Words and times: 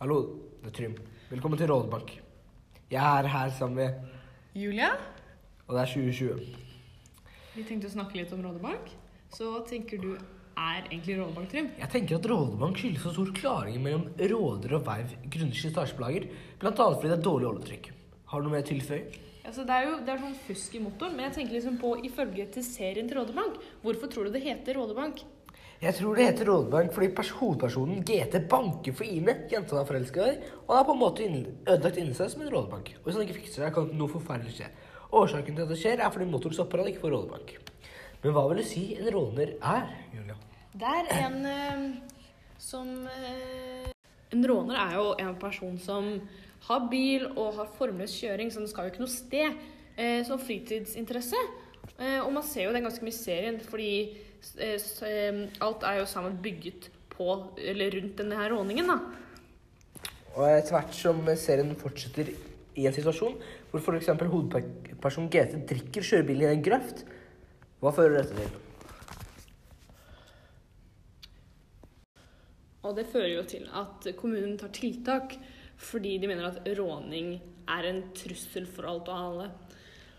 Hallo, 0.00 0.18
det 0.62 0.70
er 0.70 0.76
Trym. 0.76 0.94
Velkommen 1.30 1.58
til 1.60 1.70
Rådebank. 1.70 2.12
Jeg 2.90 3.00
er 3.20 3.28
her 3.30 3.50
sammen 3.58 3.76
med 3.76 4.60
Julia, 4.60 4.90
Og 5.66 5.74
det 5.74 5.82
er 5.82 5.92
2020. 5.94 6.56
vi 7.54 7.62
tenkte 7.64 7.88
å 7.88 7.94
snakke 7.94 8.18
litt 8.18 8.32
om 8.34 8.42
Rådebank. 8.44 8.90
Så 9.34 9.48
hva 9.50 9.62
tenker 9.66 9.98
du 10.02 10.10
er 10.14 10.82
egentlig 10.90 11.16
Rådebank, 11.18 11.50
Trym? 11.50 11.68
Jeg 11.78 11.90
tenker 11.90 12.18
at 12.18 12.26
Rådebank 12.30 12.78
skyldes 12.78 13.02
så 13.06 13.12
stor 13.14 13.30
klaring 13.36 13.80
mellom 13.82 14.08
råder 14.18 14.76
og 14.78 14.84
verv 14.86 15.14
grunnet 15.30 15.58
slitasjeplager, 15.58 16.28
bl.a. 16.60 16.72
fordi 16.74 17.10
det 17.12 17.18
er 17.18 17.24
dårlig 17.28 17.48
oljetrykk. 17.52 17.88
Har 18.30 18.42
du 18.42 18.48
noe 18.48 18.56
mer 18.56 18.66
å 18.66 18.68
tilføye? 18.68 19.22
Altså, 19.44 19.64
det 19.68 19.74
er 19.76 19.88
jo 19.88 19.96
det 20.04 20.12
er 20.14 20.20
sånn 20.22 20.36
fusk 20.46 20.74
i 20.74 20.80
motoren, 20.80 21.16
men 21.16 21.26
jeg 21.28 21.36
tenker 21.38 21.56
liksom 21.58 21.78
på 21.80 21.94
ifølge 22.08 22.46
til 22.54 22.64
serien 22.66 23.08
til 23.08 23.18
Rådebank. 23.20 23.58
Hvorfor 23.82 24.10
tror 24.12 24.28
du 24.28 24.34
det 24.36 24.44
heter 24.44 24.78
Rådebank? 24.78 25.20
Jeg 25.84 25.98
tror 25.98 26.16
det 26.16 26.24
heter 26.24 26.48
Rådebank 26.48 26.94
fordi 26.96 27.10
pers 27.12 27.30
hovedpersonen 27.36 27.98
GT 28.08 28.38
banker 28.48 28.94
for 28.96 29.04
Ine, 29.04 29.34
jenta 29.50 29.76
han 29.76 29.82
er 29.82 29.88
forelska 29.90 30.28
i, 30.30 30.38
og 30.62 30.70
han 30.70 30.78
har 30.78 30.86
på 30.88 30.94
en 30.94 31.00
måte 31.02 31.26
ødelagt 31.28 31.98
inni 32.00 32.16
seg 32.16 32.30
som 32.32 32.44
en 32.44 32.48
rådebank. 32.54 32.88
Og 33.02 33.04
hvis 33.04 33.18
han 33.18 33.26
ikke 33.26 33.36
fikser 33.42 33.66
det, 33.66 33.74
kan 33.76 33.90
noe 33.92 34.08
forferdelig 34.08 34.54
skje. 34.56 34.70
Årsaken 35.12 35.58
til 35.58 35.66
at 35.66 35.74
det 35.74 35.78
skjer, 35.82 36.00
er 36.00 36.14
fordi 36.14 36.30
motoren 36.30 36.56
stopper 36.56 36.80
han 36.80 36.88
ikke 36.88 37.02
får 37.04 37.14
rådebank. 37.18 37.52
Men 38.22 38.32
hva 38.32 38.46
vil 38.48 38.62
du 38.62 38.66
si 38.70 38.86
en 38.96 39.10
råner 39.12 39.54
er, 39.60 39.92
Julia? 40.14 40.38
Det 40.72 40.94
er 40.94 41.12
en 41.18 41.38
øh, 41.52 41.84
som 42.58 42.88
øh, 43.04 43.92
En 44.32 44.48
råner 44.50 44.80
er 44.86 44.96
jo 44.96 45.06
en 45.20 45.36
person 45.36 45.76
som 45.78 46.08
har 46.64 46.88
bil 46.90 47.28
og 47.36 47.60
har 47.60 47.68
formløs 47.76 48.16
kjøring, 48.22 48.50
så 48.50 48.64
den 48.64 48.72
skal 48.72 48.88
jo 48.88 48.94
ikke 48.94 49.04
noe 49.04 49.12
sted. 49.12 49.60
Eh, 49.96 50.24
som 50.26 50.40
fritidsinteresse. 50.42 51.38
Eh, 51.98 52.18
og 52.18 52.32
man 52.32 52.42
ser 52.42 52.66
jo 52.66 52.72
den 52.74 52.82
ganske 52.82 53.04
mye 53.06 53.14
serien, 53.14 53.60
fordi 53.62 54.16
alt 54.44 55.86
er 55.88 56.00
jo 56.00 56.08
sammen 56.10 56.38
bygget 56.42 56.90
på, 57.14 57.28
eller 57.58 57.94
rundt 57.96 58.18
denne 58.18 58.38
her 58.38 58.52
råningen, 58.52 58.90
da. 58.90 58.98
Og 60.34 60.48
etter 60.50 60.74
hvert 60.74 60.96
som 60.98 61.22
serien 61.38 61.76
fortsetter 61.78 62.32
i 62.74 62.88
en 62.88 62.94
situasjon 62.94 63.36
hvor 63.70 63.82
f.eks. 63.82 64.10
hovedpersonen 64.18 65.30
GT 65.30 65.60
drikker 65.70 66.06
kjørebilen 66.06 66.48
i 66.48 66.56
en 66.56 66.64
grøft, 66.66 67.04
hva 67.82 67.92
fører 67.94 68.20
dette 68.20 68.38
til? 68.38 68.60
Og 72.84 72.96
det 72.98 73.06
fører 73.08 73.30
jo 73.32 73.44
til 73.48 73.68
at 73.72 74.08
kommunen 74.18 74.58
tar 74.60 74.74
tiltak 74.74 75.36
fordi 75.80 76.18
de 76.22 76.28
mener 76.30 76.50
at 76.50 76.66
råning 76.78 77.34
er 77.70 77.86
en 77.88 78.02
trussel 78.16 78.66
for 78.70 78.86
alt 78.90 79.08
og 79.10 79.16
alle. 79.18 79.46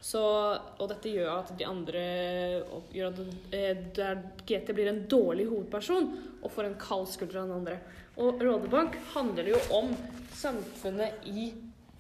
Så, 0.05 0.21
og 0.21 0.89
dette 0.91 1.09
gjør 1.09 1.31
at 1.39 1.47
de 1.57 1.65
andre 1.65 2.01
gjør 2.93 3.15
at 3.15 3.21
eh, 3.57 4.19
GT 4.45 4.67
blir 4.77 4.91
en 4.91 4.99
dårlig 5.09 5.47
hovedperson 5.49 6.11
og 6.43 6.51
får 6.53 6.67
en 6.67 6.75
kald 6.77 7.07
skulder 7.09 7.41
av 7.41 7.47
den 7.49 7.55
andre. 7.55 7.79
Og 8.21 8.43
Rådebank 8.45 8.99
handler 9.15 9.49
jo 9.55 9.61
om 9.73 9.89
samfunnet 10.35 11.25
i 11.25 11.49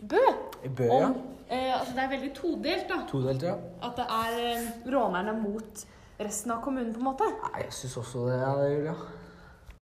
Bø. 0.05 0.21
I 0.61 0.69
Bø, 0.69 0.85
ja. 0.91 1.09
Eh, 1.49 1.71
altså 1.79 1.95
det 1.97 2.03
er 2.03 2.13
veldig 2.13 2.31
todelt, 2.37 2.85
da. 2.91 3.01
Todelt, 3.09 3.43
ja. 3.49 3.57
At 3.85 3.97
det 3.97 4.05
er 4.19 4.39
eh, 4.51 4.71
rånerne 4.93 5.33
mot 5.39 5.85
resten 6.21 6.53
av 6.53 6.61
kommunen, 6.61 6.93
på 6.93 7.01
en 7.01 7.09
måte. 7.09 7.27
Nei, 7.41 7.65
jeg 7.65 7.73
syns 7.79 7.97
også 8.03 8.27
det, 8.29 8.37
ja, 8.43 8.53
Julia. 8.69 8.95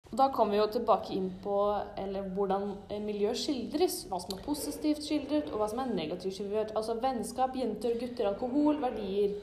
Da 0.10 0.32
kommer 0.34 0.56
vi 0.56 0.58
jo 0.58 0.66
tilbake 0.74 1.14
inn 1.14 1.28
på 1.44 1.56
eller, 1.98 2.26
hvordan 2.34 2.64
miljøet 2.90 3.06
miljø 3.06 3.34
skildres. 3.38 4.02
Hva 4.10 4.18
som 4.24 4.34
er 4.34 4.42
positivt 4.42 5.04
skildret, 5.06 5.52
og 5.54 5.62
hva 5.62 5.68
som 5.70 5.84
er 5.84 5.94
negativt 5.94 6.40
skildret. 6.40 6.74
Altså 6.78 6.96
vennskap, 7.02 7.54
jenter, 7.58 7.94
gutter, 8.02 8.32
alkohol, 8.32 8.80
verdier. 8.82 9.38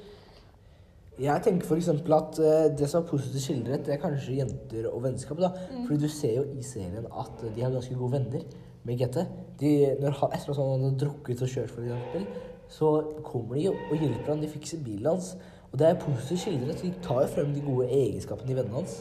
Jeg 1.23 1.43
tenker 1.47 1.71
f.eks. 1.71 1.89
at 1.89 2.41
eh, 2.43 2.67
det 2.77 2.91
som 2.91 3.05
er 3.05 3.09
positivt 3.09 3.47
skildret, 3.47 3.87
det 3.87 3.95
er 3.95 4.03
kanskje 4.03 4.41
jenter 4.41 4.91
og 4.91 5.05
vennskap. 5.07 5.39
da. 5.41 5.53
Fordi 5.87 6.01
du 6.03 6.09
ser 6.13 6.35
jo 6.41 6.45
i 6.59 6.67
serien 6.67 7.07
at 7.07 7.47
de 7.47 7.63
har 7.63 7.71
ganske 7.73 7.95
gode 7.95 8.19
venner 8.19 8.43
med 8.85 8.99
GT. 8.99 9.23
De, 9.61 9.73
når 10.03 10.19
etter 10.35 10.51
at 10.51 10.59
han 10.59 10.73
hadde 10.75 10.99
drukket 11.01 11.47
og 11.47 11.53
kjørt, 11.55 11.73
f.eks., 11.73 12.27
så 12.69 12.91
kommer 13.23 13.55
de 13.55 13.69
og 13.71 13.95
hjelper 13.95 14.33
han, 14.33 14.43
de 14.43 14.51
fikser 14.51 14.83
bilen 14.83 15.13
hans. 15.15 15.37
Og 15.71 15.79
det 15.79 15.87
er 15.89 16.01
positivt 16.03 16.43
skildret. 16.43 16.83
De 16.83 16.91
tar 17.07 17.23
jo 17.23 17.31
frem 17.37 17.55
de 17.55 17.63
gode 17.63 17.87
egenskapene 17.87 18.51
i 18.51 18.59
vennene 18.59 18.83
hans. 18.83 18.99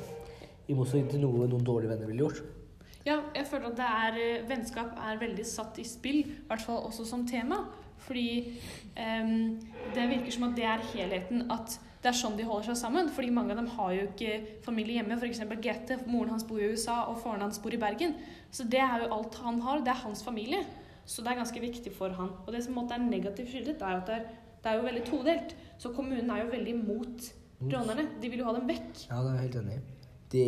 I 0.67 0.75
motsetning 0.77 1.09
til 1.11 1.23
noe 1.23 1.47
noen 1.47 1.65
dårlige 1.65 1.93
venner 1.93 2.09
ville 2.09 2.25
gjort. 2.25 2.43
Ja, 3.05 3.19
jeg 3.35 3.45
føler 3.45 3.69
at 3.69 3.77
det 3.77 3.85
er, 3.85 4.15
eh, 4.17 4.45
vennskap 4.49 4.95
er 4.97 5.19
veldig 5.21 5.45
satt 5.45 5.77
i 5.77 5.85
spill, 5.85 6.23
i 6.25 6.47
hvert 6.47 6.61
fall 6.61 6.87
også 6.87 7.05
som 7.05 7.25
tema. 7.27 7.67
Fordi 8.05 8.53
um, 8.97 9.59
det 9.95 10.07
virker 10.09 10.33
som 10.33 10.47
at 10.49 10.55
det 10.57 10.65
er 10.67 10.83
helheten, 10.91 11.45
at 11.51 11.77
det 12.01 12.11
er 12.11 12.17
sånn 12.17 12.35
de 12.37 12.45
holder 12.45 12.71
seg 12.71 12.79
sammen. 12.83 13.09
Fordi 13.13 13.31
mange 13.33 13.53
av 13.53 13.61
dem 13.61 13.69
har 13.77 13.93
jo 13.95 14.07
ikke 14.09 14.59
familie 14.65 14.99
hjemme. 14.99 15.17
F.eks. 15.17 15.41
GT, 15.63 15.95
moren 16.09 16.35
hans 16.35 16.45
bor 16.45 16.61
i 16.61 16.69
USA, 16.69 17.03
og 17.09 17.21
faren 17.23 17.45
hans 17.45 17.61
bor 17.61 17.73
i 17.73 17.81
Bergen. 17.81 18.17
Så 18.53 18.67
det 18.69 18.81
er 18.83 19.05
jo 19.05 19.13
alt 19.15 19.39
han 19.41 19.61
har. 19.65 19.81
Det 19.85 19.93
er 19.93 20.03
hans 20.03 20.21
familie. 20.25 20.61
Så 21.05 21.21
det 21.25 21.33
er 21.33 21.41
ganske 21.41 21.61
viktig 21.61 21.93
for 21.93 22.13
han. 22.17 22.33
Og 22.45 22.53
det 22.53 22.63
som 22.65 22.77
er 22.83 23.01
negativt 23.01 23.53
skyldet, 23.53 23.81
er 23.81 24.01
at 24.01 24.09
det 24.09 24.19
er, 24.19 24.29
det 24.61 24.71
er 24.71 24.79
jo 24.79 24.85
veldig 24.85 25.03
todelt. 25.09 25.57
Så 25.81 25.93
kommunen 25.97 26.29
er 26.29 26.43
jo 26.43 26.53
veldig 26.53 26.77
imot 26.77 27.29
rånerne. 27.61 28.09
De 28.21 28.29
vil 28.29 28.41
jo 28.41 28.49
ha 28.49 28.55
dem 28.57 28.69
vekk. 28.69 29.05
Ja, 29.09 29.21
det 29.21 29.31
er 29.31 29.35
jeg 29.35 29.47
helt 29.47 29.61
enig 29.63 29.79
i. 29.79 29.83
De, 30.31 30.43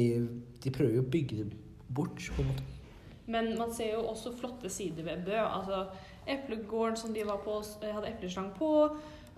de 0.64 0.74
prøver 0.74 0.98
jo 0.98 1.06
å 1.06 1.12
bygge 1.12 1.44
det 1.44 1.48
bort, 1.94 2.18
på 2.36 2.44
en 2.44 2.52
måte. 2.52 2.66
Men 3.28 3.52
man 3.60 3.74
ser 3.76 3.94
jo 3.94 4.06
også 4.08 4.32
flotte 4.40 4.70
sider 4.72 5.04
ved 5.04 5.26
Bø. 5.28 5.36
Altså 5.38 5.86
eplegården 6.28 6.98
som 6.98 7.14
de 7.14 7.26
var 7.28 7.42
på, 7.44 7.60
hadde 7.84 8.12
epleslang 8.12 8.54
på. 8.56 8.72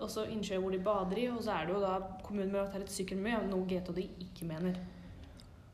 Og 0.00 0.10
så 0.10 0.24
innsjø 0.30 0.60
hvor 0.62 0.70
de 0.70 0.78
bader 0.84 1.18
i. 1.18 1.26
Og 1.30 1.42
så 1.44 1.56
er 1.56 1.66
det 1.66 1.74
jo 1.74 1.82
da 1.82 1.96
kommunen 2.22 2.52
med 2.54 2.62
å 2.62 2.68
ta 2.70 2.80
litt 2.80 2.92
sykkelmø, 2.94 3.34
noe 3.50 3.66
GT 3.68 3.90
og 3.90 3.98
de 3.98 4.06
ikke 4.26 4.46
mener. 4.48 4.78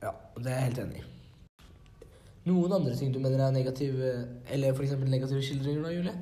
Ja, 0.02 0.14
det 0.36 0.48
er 0.48 0.56
jeg 0.56 0.70
helt 0.70 0.82
enig 0.86 1.02
i. 1.02 1.10
Noen 2.46 2.72
andre 2.76 2.94
ting 2.94 3.12
du 3.12 3.18
mener 3.18 3.42
er 3.42 3.54
negative, 3.54 4.10
eller 4.54 4.82
eksempel 4.82 5.10
negative 5.10 5.42
skildringer 5.42 5.82
da, 5.82 5.92
Julie? 5.92 6.16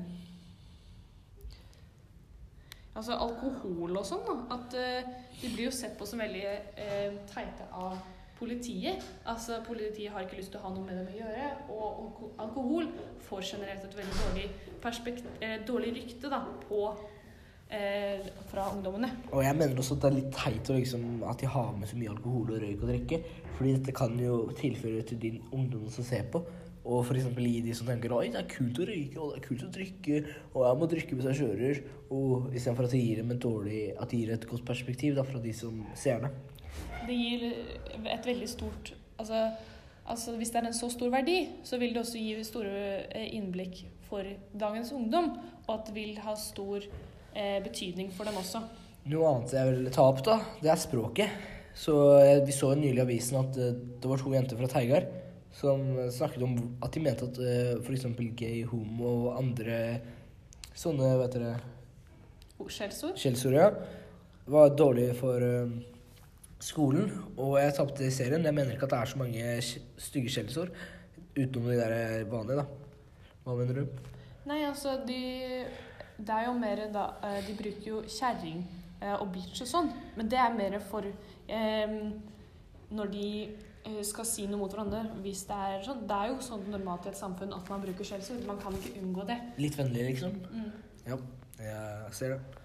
Altså 2.95 3.17
alkohol 3.19 3.99
og 3.99 4.07
sånn, 4.07 4.23
da. 4.25 4.35
At 4.55 4.75
uh, 4.79 5.15
de 5.41 5.51
blir 5.51 5.67
jo 5.67 5.75
sett 5.75 5.95
på 5.99 6.07
som 6.09 6.23
veldig 6.23 6.43
uh, 6.49 7.19
teite 7.29 7.67
av 7.71 7.99
politiet. 8.39 9.03
Altså 9.25 9.59
Politiet 9.65 10.11
har 10.11 10.25
ikke 10.25 10.39
lyst 10.39 10.53
til 10.53 10.61
å 10.61 10.67
ha 10.67 10.73
noe 10.75 10.85
med 10.85 10.99
dem 10.99 11.11
å 11.11 11.19
gjøre. 11.19 11.49
Og 11.73 12.39
alkohol 12.45 12.89
får 13.27 13.45
generelt 13.53 13.85
et 13.87 13.97
veldig 13.99 14.17
dårlig, 14.21 14.47
eh, 15.41 15.59
dårlig 15.67 15.93
rykte 15.99 16.29
da, 16.29 16.41
på, 16.67 16.81
eh, 17.69 18.27
fra 18.51 18.69
ungdommene. 18.73 19.11
Og 19.31 19.43
jeg 19.43 19.55
mener 19.55 19.75
også 19.75 19.95
at 19.95 20.01
det 20.01 20.11
er 20.11 20.19
litt 20.19 20.35
teit 20.35 20.75
liksom, 20.75 21.23
at 21.29 21.39
de 21.39 21.47
har 21.47 21.71
med 21.77 21.87
så 21.87 21.97
mye 21.97 22.13
alkohol 22.13 22.51
og 22.51 22.61
røyk 22.61 22.83
og 22.83 22.89
drikke. 22.89 23.23
Fordi 23.57 23.73
dette 23.77 23.95
kan 23.95 24.19
jo 24.19 24.51
tilføre 24.57 25.05
til 25.05 25.19
din 25.19 25.41
ungdom 25.51 25.89
som 25.89 26.03
ser 26.03 26.23
på. 26.31 26.43
Og 26.85 27.07
eksempel 27.09 27.47
gi 27.49 27.61
de 27.65 27.73
som 27.73 27.87
tenker 27.87 28.13
oi, 28.13 28.27
det 28.29 28.43
er 28.43 28.49
kult 28.49 28.77
å 28.77 28.85
røyke 28.85 29.17
og 29.17 29.31
det 29.33 29.39
er 29.39 29.47
kult 29.47 29.63
å 29.65 29.71
drikke, 29.73 30.19
og 30.53 30.65
jeg 30.67 30.77
må 30.77 30.89
drikke 30.91 31.15
hvis 31.15 31.29
jeg 31.31 31.39
kjører. 31.39 31.79
Og 32.13 32.51
istedenfor 32.53 32.85
at 32.85 32.93
det 32.93 33.01
gir 33.01 33.21
dem 33.23 33.31
et 33.33 33.41
dårlig, 33.41 33.79
at 33.97 34.11
de 34.11 34.19
gir 34.21 34.33
et 34.35 34.45
godt 34.51 34.67
perspektiv 34.67 35.15
da, 35.17 35.25
fra 35.25 35.41
de 35.41 35.53
som 35.53 35.81
ser 35.97 36.21
det. 36.21 36.29
Det 37.05 37.15
gir 37.15 37.43
et 38.05 38.25
veldig 38.27 38.47
stort 38.49 38.93
altså, 39.17 39.41
altså 40.05 40.35
hvis 40.39 40.53
det 40.53 40.61
er 40.61 40.69
en 40.69 40.77
så 40.77 40.89
stor 40.93 41.11
verdi, 41.13 41.37
så 41.63 41.79
vil 41.81 41.93
det 41.95 42.01
også 42.03 42.21
gi 42.21 42.45
store 42.45 42.77
eh, 43.09 43.27
innblikk 43.37 43.83
for 44.09 44.25
dagens 44.53 44.93
ungdom. 44.95 45.33
Og 45.65 45.75
at 45.77 45.89
det 45.89 45.95
vil 45.97 46.17
ha 46.23 46.35
stor 46.39 46.83
eh, 46.83 47.59
betydning 47.63 48.11
for 48.13 48.27
dem 48.27 48.37
også. 48.41 48.63
Noe 49.11 49.29
annet 49.31 49.53
jeg 49.53 49.69
vil 49.69 49.91
ta 49.93 50.07
opp, 50.09 50.23
da, 50.25 50.39
det 50.61 50.71
er 50.73 50.81
språket. 50.81 51.45
Så 51.75 51.95
eh, 52.21 52.41
Vi 52.45 52.55
så 52.55 52.73
nylig 52.77 52.99
i 53.01 53.05
avisen 53.05 53.39
at 53.41 53.57
eh, 53.61 53.75
det 54.01 54.11
var 54.11 54.21
to 54.21 54.33
jenter 54.33 54.59
fra 54.59 54.71
Teigar 54.71 55.07
som 55.55 55.79
snakket 56.11 56.43
om 56.43 56.57
at 56.83 56.91
de 56.91 56.99
mente 56.99 57.29
at 57.29 57.37
f.eks. 57.79 58.01
gay, 58.35 58.65
homo 58.67 59.11
og 59.21 59.37
andre 59.39 59.77
sånne 60.75 61.13
vet 61.21 61.37
dere, 61.37 61.53
Skjellsord. 62.55 63.17
skjellsord 63.19 63.55
ja, 63.55 63.69
var 64.51 64.73
dårlig 64.77 65.09
for 65.19 65.43
eh, 65.43 65.71
skolen. 66.59 67.11
Og 67.37 67.57
jeg 67.59 67.73
tapte 67.77 68.05
i 68.05 68.13
serien. 68.13 68.45
Jeg 68.45 68.55
mener 68.55 68.75
ikke 68.75 68.87
at 68.87 68.95
det 68.95 68.99
er 68.99 69.11
så 69.11 69.21
mange 69.21 69.55
stygge 69.97 70.31
skjellsord 70.33 70.71
utenom 71.35 71.69
de 71.69 71.79
der 71.79 72.23
vanlige, 72.31 72.61
da. 72.61 72.65
Hva 73.45 73.57
mener 73.59 73.81
du? 73.81 73.99
Nei, 74.45 74.63
altså, 74.65 74.99
de 75.07 75.65
Det 76.15 76.31
er 76.31 76.45
jo 76.45 76.53
mer 76.55 76.79
da 76.93 77.09
eh, 77.27 77.41
De 77.47 77.55
bruker 77.57 77.87
jo 77.89 77.97
kjerring 78.07 78.61
eh, 79.01 79.15
og 79.17 79.33
bitch 79.33 79.61
og 79.65 79.67
sånn, 79.67 79.89
men 80.15 80.29
det 80.31 80.39
er 80.39 80.53
mer 80.55 80.77
for 80.79 81.03
eh, 81.03 81.95
når 82.95 83.11
de 83.11 83.27
eh, 83.43 84.01
skal 84.05 84.27
si 84.29 84.45
noe 84.47 84.61
mot 84.61 84.71
hverandre. 84.71 85.03
Hvis 85.25 85.43
det 85.49 85.57
er 85.67 85.83
sånn. 85.85 86.05
Det 86.07 86.17
er 86.17 86.31
jo 86.31 86.39
sånn 86.45 86.63
normalt 86.71 87.07
i 87.07 87.11
et 87.11 87.19
samfunn 87.19 87.53
at 87.57 87.71
man 87.71 87.83
bruker 87.83 88.07
skjellsord. 88.07 88.45
Man 88.47 88.61
kan 88.61 88.77
ikke 88.79 89.01
unngå 89.01 89.25
det. 89.27 89.39
Litt 89.61 89.77
vennlig, 89.77 90.07
liksom? 90.13 90.39
Mm. 90.53 90.69
Ja, 91.05 91.19
jeg 91.59 92.15
ser 92.15 92.37
det. 92.37 92.64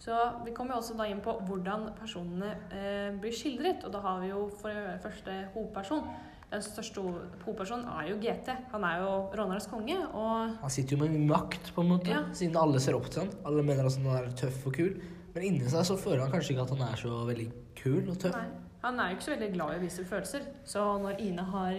Så 0.00 0.16
vi 0.46 0.52
kommer 0.56 0.74
jo 0.74 0.80
også 0.80 0.94
da 0.96 1.04
inn 1.10 1.20
på 1.20 1.34
hvordan 1.44 1.90
personene 1.98 2.54
eh, 2.72 3.10
blir 3.20 3.34
skildret. 3.36 3.82
Og 3.84 3.92
da 3.92 4.00
har 4.00 4.20
vi 4.22 4.30
jo 4.32 4.46
for 4.60 4.72
første 5.02 5.34
hovedperson. 5.54 6.06
Den 6.50 6.62
største 6.64 7.02
ho- 7.04 7.26
hovedpersonen 7.44 7.84
er 7.92 8.08
jo 8.08 8.16
GT. 8.22 8.48
Han 8.72 8.84
er 8.88 9.02
jo 9.04 9.10
rånernes 9.36 9.68
konge. 9.70 9.98
Og 10.16 10.56
Han 10.62 10.72
sitter 10.72 10.96
jo 10.96 11.02
med 11.04 11.20
makt, 11.28 11.72
på 11.76 11.84
en 11.84 11.92
måte, 11.92 12.08
Ja. 12.10 12.22
siden 12.32 12.56
alle 12.56 12.80
ser 12.80 12.96
opp 12.96 13.10
til 13.12 13.22
han. 13.26 13.30
Alle 13.46 13.62
mener 13.62 13.84
at 13.86 13.96
han 14.00 14.06
er 14.16 14.30
tøff 14.32 14.66
og 14.66 14.72
kul. 14.74 14.96
Men 15.34 15.44
inni 15.44 15.68
seg 15.68 15.84
så 15.86 15.96
føler 16.00 16.24
han 16.24 16.32
kanskje 16.32 16.56
ikke 16.56 16.62
at 16.64 16.70
han 16.78 16.88
er 16.88 16.96
så 16.96 17.20
veldig 17.28 17.52
kul 17.76 18.08
og 18.10 18.16
tøff. 18.18 18.32
nei, 18.34 18.48
han 18.82 18.98
er 18.98 19.10
jo 19.10 19.16
ikke 19.16 19.28
så 19.28 19.36
veldig 19.36 19.52
glad 19.52 19.74
i 19.74 19.78
å 19.78 19.80
vise 19.84 20.04
følelser. 20.04 20.40
Så 20.64 20.80
når 21.04 21.20
Ine 21.20 21.44
har 21.44 21.72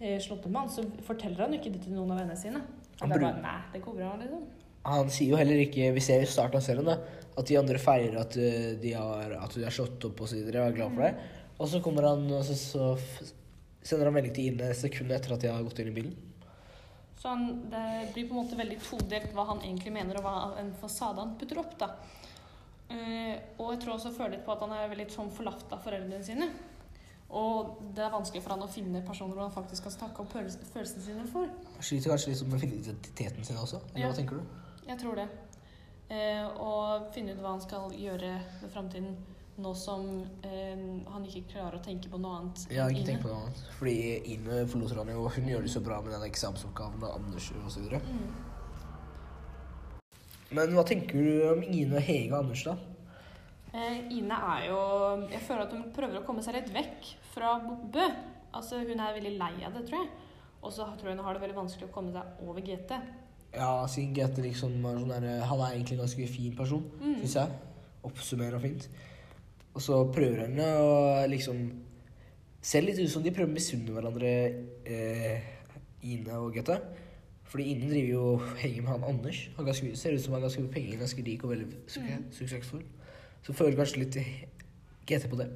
eh, 0.00 0.18
slått 0.18 0.46
om 0.46 0.54
han, 0.56 0.68
så 0.68 0.82
forteller 1.04 1.44
han 1.44 1.52
jo 1.52 1.60
ikke 1.60 1.72
det 1.76 1.82
til 1.84 1.92
noen 1.92 2.10
av 2.12 2.18
vennene 2.18 2.36
sine. 2.36 2.64
Han 3.00 3.10
Han 3.12 3.20
bare 3.20 3.42
Nei, 3.42 3.60
det 3.74 3.82
går 3.84 3.94
bra, 4.00 4.16
liksom. 4.18 4.48
Han 4.88 5.10
sier 5.12 5.34
jo 5.34 5.38
heller 5.40 5.60
ikke 5.62 5.90
Vi 5.96 6.02
ser 6.04 6.22
i 6.24 6.28
starten 6.28 6.60
av 6.60 6.64
serien 6.64 6.86
da 6.88 6.98
at 7.38 7.46
de 7.46 7.54
andre 7.54 7.78
feirer 7.78 8.16
at, 8.18 8.34
uh, 8.34 8.70
de 8.82 8.92
har, 8.98 9.34
at 9.38 9.52
de 9.54 9.62
har 9.62 9.74
slått 9.74 10.08
opp 10.08 10.24
videre 10.26 10.64
og 10.64 10.72
er 10.72 10.78
glad 10.80 10.94
for 10.96 11.04
det. 11.04 11.12
Og 11.58 11.68
så 11.70 11.80
kommer 11.84 12.08
han 12.08 12.24
og 12.34 12.42
så, 12.46 12.56
så 12.58 12.88
sender 13.78 14.10
han 14.10 14.16
melding 14.16 14.34
til 14.34 14.50
Ine 14.50 14.72
sekundet 14.74 15.20
etter 15.20 15.36
at 15.36 15.44
de 15.44 15.52
har 15.52 15.62
gått 15.66 15.78
inn 15.82 15.92
i 15.92 15.94
bilen. 15.94 16.16
Så 17.18 17.32
han, 17.32 17.44
det 17.70 18.12
blir 18.14 18.28
på 18.28 18.34
en 18.34 18.44
måte 18.44 18.58
veldig 18.58 18.78
todelt 18.82 19.32
hva 19.34 19.48
han 19.48 19.62
egentlig 19.64 19.90
mener, 19.94 20.18
og 20.20 20.26
hva 20.26 20.58
en 20.60 20.70
fasade 20.78 21.22
han 21.22 21.34
putter 21.38 21.62
opp. 21.62 21.74
da. 21.80 21.92
Uh, 22.88 23.34
og 23.58 23.74
jeg 23.74 23.82
tror 23.84 23.94
også 23.96 24.14
føler 24.16 24.36
litt 24.36 24.46
på 24.46 24.54
at 24.54 24.62
han 24.64 24.74
er 24.74 24.90
veldig 24.90 25.08
sånn 25.14 25.32
forlatt 25.34 25.74
av 25.74 25.82
foreldrene 25.84 26.26
sine. 26.26 26.50
Og 27.38 27.82
det 27.92 28.06
er 28.06 28.14
vanskelig 28.14 28.40
for 28.40 28.54
han 28.54 28.64
å 28.64 28.70
finne 28.72 29.02
personer 29.04 29.36
hvor 29.36 29.44
han 29.44 29.52
faktisk 29.52 29.84
kan 29.84 29.92
snakke 29.92 30.22
om 30.22 30.30
følels 30.30 30.56
følelsene 30.72 31.04
sine 31.04 31.26
for. 31.28 31.50
Sliter 31.84 32.14
kanskje 32.14 32.32
litt 32.32 32.46
med 32.46 32.56
å 32.56 32.62
finne 32.62 32.78
identiteten 32.80 33.44
sin 33.44 33.60
også? 33.60 33.82
Eller 33.92 34.06
Ja. 34.06 34.12
hva 34.12 34.16
tenker 34.16 34.40
du? 34.40 34.67
Jeg 34.88 34.98
tror 35.00 35.18
det. 35.20 35.28
Eh, 36.08 36.44
og 36.64 37.10
finne 37.12 37.34
ut 37.34 37.42
hva 37.42 37.52
han 37.52 37.60
skal 37.60 37.92
gjøre 37.92 38.30
med 38.62 38.70
framtiden 38.72 39.16
nå 39.58 39.72
som 39.74 40.04
eh, 40.46 40.78
han 41.10 41.24
ikke 41.26 41.48
klarer 41.52 41.76
å 41.80 41.84
tenke 41.84 42.08
på 42.08 42.20
noe 42.22 42.38
annet. 42.38 42.62
Ja, 42.72 42.86
ikke 42.88 43.08
tenke 43.10 43.26
på 43.26 43.32
noe 43.32 43.48
annet. 43.48 43.64
Fordi 43.76 43.96
Ine 44.32 44.62
forloser 44.70 45.00
han 45.02 45.10
jo, 45.12 45.24
og 45.26 45.34
hun 45.34 45.50
gjør 45.50 45.66
det 45.66 45.72
så 45.74 45.82
bra 45.84 45.98
med 46.04 46.14
den 46.14 46.28
eksamensoppgaven 46.28 47.04
og 47.04 47.16
Anders 47.18 47.50
og 47.58 47.68
så 47.74 47.82
videre. 47.82 48.00
Mm. 48.06 48.30
Men 50.56 50.72
hva 50.72 50.84
tenker 50.88 51.18
du 51.18 51.42
om 51.50 51.60
Ine, 51.66 51.98
og 51.98 52.06
Hege 52.06 52.32
og 52.32 52.38
Anders, 52.40 52.64
da? 52.64 52.78
Eh, 53.74 53.98
Ine 54.16 54.38
er 54.54 54.62
jo 54.70 54.78
Jeg 55.28 55.42
føler 55.44 55.66
at 55.66 55.74
hun 55.76 55.90
prøver 55.92 56.22
å 56.22 56.24
komme 56.24 56.44
seg 56.46 56.56
litt 56.56 56.72
vekk 56.72 57.12
fra 57.34 57.58
Bø. 57.66 58.06
Altså, 58.56 58.80
hun 58.80 59.02
er 59.04 59.18
veldig 59.18 59.36
lei 59.36 59.54
av 59.66 59.74
det, 59.76 59.84
tror 59.90 60.00
jeg. 60.00 60.08
Og 60.62 60.72
så 60.72 60.86
tror 60.96 61.10
jeg 61.10 61.18
hun 61.18 61.26
har 61.26 61.36
det 61.36 61.44
veldig 61.44 61.58
vanskelig 61.58 61.90
å 61.90 61.94
komme 61.94 62.14
seg 62.14 62.46
over 62.46 62.64
GT. 62.64 62.96
Ja, 63.54 63.86
siden 63.88 64.14
GT 64.14 64.42
liksom 64.44 64.74
er 64.84 64.98
sånn 65.00 65.08
der, 65.08 65.40
Han 65.46 65.60
er 65.60 65.72
egentlig 65.74 65.92
en 65.98 66.04
ganske 66.04 66.28
fin 66.28 66.56
person, 66.56 66.84
Mm. 67.00 67.20
syns 67.22 67.34
jeg. 67.34 67.48
Oppsummerer 68.04 68.60
fint. 68.60 68.88
Og 69.74 69.80
så 69.82 70.04
prøver 70.12 70.40
han 70.46 70.56
å 70.58 71.26
liksom 71.28 71.84
Ser 72.60 72.82
litt 72.82 72.98
ut 72.98 73.08
som 73.08 73.22
de 73.22 73.30
prøver 73.30 73.48
å 73.48 73.54
misunne 73.54 73.92
hverandre, 73.94 74.66
eh, 74.84 75.40
Ine 76.02 76.32
og 76.34 76.52
GT. 76.54 76.74
Fordi 77.44 77.64
Ine 77.70 77.88
driver 77.88 78.08
jo 78.08 78.22
og 78.34 78.40
henger 78.58 78.82
med 78.82 78.90
han 78.90 79.04
Anders. 79.04 79.48
Han 79.56 79.64
ganske, 79.64 79.96
ser 79.96 80.12
ut 80.12 80.20
som 80.20 80.32
han 80.34 80.42
er 80.42 80.48
ganske 80.48 80.72
penger, 80.72 80.98
ganske 80.98 81.24
rik 81.24 81.44
og 81.44 81.50
veldig 81.50 81.66
Mm. 81.70 82.24
suksessfull. 82.32 82.82
Så 83.44 83.54
føler 83.54 83.76
kanskje 83.76 83.98
litt 83.98 84.16
GT 85.06 85.28
på 85.30 85.36
det. 85.38 85.48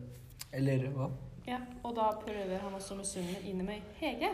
Eller 0.53 0.79
hva? 0.95 1.11
Ja, 1.47 1.59
og 1.85 1.97
da 1.97 2.13
prøver 2.25 2.59
han 2.61 2.73
også 2.73 2.93
å 2.95 2.99
misunne 2.99 3.37
Ine 3.45 3.65
med 3.65 3.83
Hege. 4.01 4.31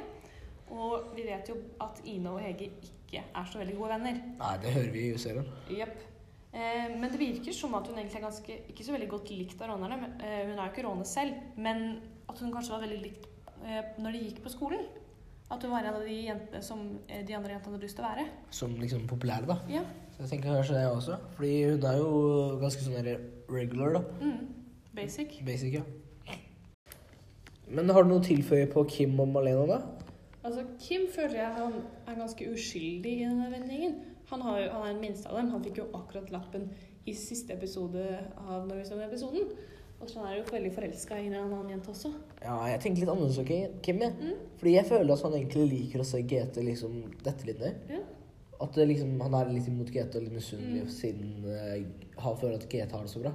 Og 0.74 1.10
vi 1.16 1.24
vet 1.28 1.48
jo 1.50 1.56
at 1.84 2.02
Ine 2.08 2.34
og 2.34 2.42
Hege 2.42 2.70
ikke 2.82 3.22
er 3.22 3.48
så 3.48 3.60
veldig 3.60 3.76
gode 3.78 3.96
venner. 3.96 4.20
Nei, 4.38 4.54
det 4.62 4.74
hører 4.74 4.92
vi 4.94 5.08
i 5.08 5.18
serien. 5.20 5.48
Jepp. 5.72 6.04
Eh, 6.52 6.86
men 6.94 7.08
det 7.12 7.20
virker 7.20 7.56
som 7.56 7.74
at 7.78 7.88
hun 7.88 7.98
egentlig 7.98 8.20
er 8.20 8.26
ganske, 8.26 8.60
ikke 8.72 8.84
så 8.86 8.94
veldig 8.94 9.08
godt 9.08 9.32
likt 9.34 9.60
av 9.62 9.72
rånerne. 9.72 10.00
Men, 10.02 10.14
eh, 10.20 10.46
hun 10.48 10.56
er 10.58 10.64
jo 10.64 10.72
ikke 10.72 10.86
råner 10.88 11.08
selv, 11.08 11.34
men 11.56 12.00
at 12.28 12.38
hun 12.38 12.52
kanskje 12.52 12.74
var 12.74 12.84
veldig 12.86 13.02
likt 13.02 13.28
eh, 13.64 13.82
når 13.98 14.16
de 14.16 14.24
gikk 14.26 14.42
på 14.44 14.54
skolen. 14.56 14.88
At 15.50 15.62
hun 15.64 15.72
var 15.72 15.86
en 15.86 15.94
av 15.96 16.02
de 16.04 16.16
jentene 16.26 16.60
som 16.64 16.82
eh, 17.08 17.24
de 17.24 17.36
andre 17.36 17.54
jentene 17.54 17.76
hadde 17.76 17.86
lyst 17.86 17.96
til 17.96 18.04
å 18.04 18.10
være. 18.10 18.26
Som 18.50 18.76
liksom 18.80 19.06
populære, 19.08 19.48
da. 19.48 19.56
Ja. 19.72 19.84
Så 20.12 20.24
jeg 20.24 20.34
tenker 20.34 20.58
kanskje 20.58 20.76
det 20.76 20.90
også. 20.90 21.16
Fordi 21.38 21.54
hun 21.70 21.86
er 21.88 22.02
jo 22.02 22.10
ganske 22.60 22.84
sånn 22.84 23.08
regular, 23.48 23.96
da. 23.96 24.02
Mm. 24.20 24.84
Basic. 24.98 25.38
Basic, 25.46 25.78
ja. 25.78 25.86
Men 27.68 27.90
har 27.92 28.04
du 28.04 28.08
noe 28.08 28.22
å 28.22 28.24
tilføye 28.24 28.68
på 28.72 28.84
Kim 28.88 29.18
og 29.20 29.28
Malena, 29.28 29.64
da? 29.68 30.07
Altså, 30.48 30.64
Kim 30.80 31.08
føler 31.12 31.42
jeg 31.42 31.56
han 31.58 31.74
er 32.08 32.14
ganske 32.16 32.46
uskyldig 32.54 33.14
i 33.18 33.24
denne 33.26 33.50
vendingen. 33.52 33.98
Han, 34.30 34.44
har 34.44 34.60
jo, 34.62 34.68
han 34.72 34.86
er 34.86 34.94
den 34.94 35.02
minste 35.02 35.28
av 35.28 35.36
dem. 35.36 35.50
Han 35.52 35.64
fikk 35.64 35.82
jo 35.82 35.88
akkurat 35.96 36.30
lappen 36.32 36.70
i 37.08 37.14
siste 37.16 37.52
episode 37.56 38.04
av 38.40 38.64
Norwegian-episoden. 38.68 39.50
Og 39.98 40.08
så 40.08 40.20
er 40.22 40.28
han 40.28 40.36
jo 40.38 40.46
veldig 40.52 40.70
forelska 40.76 41.18
i 41.18 41.26
en 41.26 41.36
annen 41.40 41.72
jente 41.72 41.90
også. 41.90 42.12
Ja, 42.40 42.56
jeg 42.70 42.80
tenker 42.84 43.02
litt 43.02 43.12
annerledes 43.12 43.40
om 43.42 43.48
Kim, 43.84 44.02
jeg. 44.04 44.14
Mm. 44.20 44.44
Fordi 44.60 44.74
jeg 44.76 44.88
føler 44.88 45.14
at 45.14 45.24
han 45.26 45.36
egentlig 45.40 45.64
liker 45.72 46.04
å 46.04 46.06
se 46.06 46.22
GT 46.32 46.60
liksom 46.68 47.00
dette 47.24 47.48
litt 47.48 47.60
ned. 47.64 47.80
Ja. 47.96 48.02
At 48.62 48.78
liksom, 48.78 49.16
han 49.24 49.36
er 49.38 49.50
litt 49.52 49.68
imot 49.70 49.90
GT 49.94 50.20
og 50.20 50.24
litt 50.28 50.36
misunnelig 50.38 50.84
Mm. 50.86 50.92
siden 50.94 51.32
uh, 51.44 52.22
han 52.22 52.38
føler 52.38 52.56
at 52.56 52.68
GT 52.70 52.94
har 52.94 53.04
det 53.04 53.12
så 53.12 53.24
bra. 53.24 53.34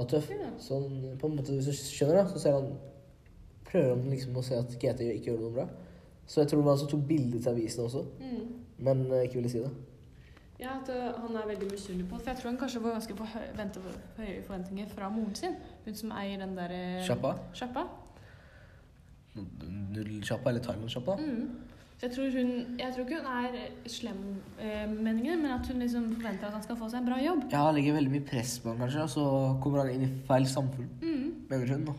Og 0.00 0.08
tøff. 0.08 0.30
Ja. 0.32 0.50
Sånn, 0.62 0.88
på 1.20 1.28
en 1.28 1.36
måte, 1.36 1.52
hvis 1.52 1.68
du 1.68 1.76
skjønner 1.76 2.22
det, 2.22 2.26
så 2.32 2.42
ser 2.42 2.56
han 2.58 2.72
prøver 3.70 3.94
han 3.94 4.10
liksom 4.10 4.36
å 4.36 4.44
se 4.44 4.58
at 4.58 4.72
GT 4.80 5.06
ikke 5.14 5.30
gjør 5.30 5.40
det 5.40 5.46
noe 5.46 5.56
bra. 5.58 5.68
Så 6.30 6.40
jeg 6.44 6.48
tror 6.50 6.60
det 6.60 6.66
var 6.68 6.76
han 6.76 6.82
som 6.84 6.90
tok 6.92 7.06
bilde 7.08 7.40
til 7.42 7.50
avisen 7.50 7.84
også, 7.84 8.04
Mm. 8.20 8.44
men 8.86 9.00
eh, 9.12 9.24
ikke 9.26 9.40
ville 9.40 9.50
si 9.50 9.58
det. 9.64 9.70
Ja, 10.60 10.74
at 10.76 10.88
uh, 10.92 11.20
han 11.24 11.36
er 11.40 11.46
veldig 11.48 11.70
misunnelig 11.72 12.04
på 12.10 12.16
det. 12.18 12.22
For 12.24 12.30
jeg 12.30 12.38
tror 12.42 12.50
han 12.50 12.58
kanskje 12.60 12.82
var 12.84 12.92
ganske 12.92 13.14
på 13.16 13.24
høy, 13.32 13.46
vente 13.56 13.80
på 13.80 13.94
høye 14.22 14.42
forventninger 14.46 14.88
fra 14.92 15.08
moren 15.08 15.34
sin. 15.34 15.54
Hun 15.86 15.94
som 15.96 16.12
eier 16.12 16.38
den 16.42 16.52
der 16.58 16.70
eh, 16.76 17.00
Sjappa? 17.06 17.30
sjappa. 17.56 17.86
Nudelsjappa 19.94 20.50
eller 20.50 20.60
Thailand-sjappa. 20.64 21.16
Mm. 21.18 21.48
Så 22.00 22.06
jeg 22.06 22.12
tror, 22.14 22.30
hun, 22.32 22.52
jeg 22.80 22.92
tror 22.94 23.04
ikke 23.04 23.18
hun 23.20 23.32
er 23.44 23.88
slem 23.92 24.20
eh, 24.60 24.86
meningen, 24.90 25.42
men 25.42 25.50
at 25.52 25.66
hun 25.68 25.82
liksom 25.84 26.06
forventer 26.14 26.46
at 26.48 26.52
han 26.56 26.62
skal 26.64 26.76
få 26.80 26.88
seg 26.92 27.02
en 27.02 27.08
bra 27.10 27.18
jobb. 27.20 27.42
Ja, 27.52 27.64
han 27.66 27.74
legger 27.76 27.96
veldig 27.98 28.12
mye 28.14 28.24
press 28.30 28.54
på 28.62 28.72
han 28.72 28.80
kanskje, 28.80 29.02
og 29.04 29.10
så 29.12 29.24
kommer 29.64 29.82
han 29.84 29.90
inn 29.96 30.06
i 30.06 30.12
feil 30.28 30.46
samfunn, 30.48 30.88
Mm. 31.02 31.26
mener 31.50 31.74
hun 31.74 31.84
da. 31.90 31.92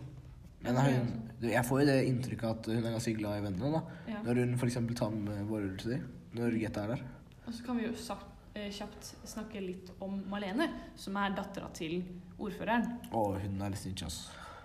Men 0.63 0.77
hun, 0.77 1.07
jeg 1.49 1.65
får 1.65 1.79
jo 1.81 1.85
det 1.89 1.97
inntrykket 2.05 2.49
at 2.51 2.67
hun 2.69 2.83
er 2.85 2.93
ganske 2.93 3.13
glad 3.17 3.39
i 3.39 3.45
vennene 3.47 3.71
da. 3.73 3.81
Ja. 4.11 4.19
Når 4.27 4.41
hun 4.43 4.53
eksempel 4.67 4.95
tar 4.99 5.09
med 5.15 5.43
våre 5.49 5.71
til 5.81 5.95
dem, 5.95 6.03
når 6.37 6.57
Getta 6.61 6.83
er 6.85 6.93
der. 6.95 7.03
Og 7.47 7.53
så 7.57 7.65
kan 7.65 7.79
vi 7.79 7.87
jo 7.87 7.93
sagt, 7.97 8.27
eh, 8.55 8.69
kjapt 8.71 9.13
snakke 9.25 9.61
litt 9.63 9.89
om 9.99 10.19
Malene, 10.29 10.69
som 10.95 11.17
er 11.17 11.33
dattera 11.35 11.71
til 11.73 12.03
ordføreren. 12.39 12.85
Å, 13.11 13.23
hun 13.41 13.61
er 13.61 13.73
litt 13.73 13.81
snitch, 13.81 14.05
ass. 14.05 14.19